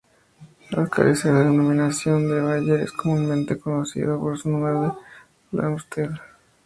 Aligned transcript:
Al 0.75 0.89
carecer 0.89 1.31
de 1.31 1.43
denominación 1.43 2.27
de 2.27 2.41
Bayer, 2.41 2.79
es 2.79 2.91
comúnmente 2.91 3.59
conocida 3.59 4.17
por 4.17 4.35
su 4.35 4.49
número 4.49 4.81
de 4.81 4.91
Flamsteed. 5.59 6.09